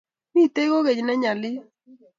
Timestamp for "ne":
1.03-1.13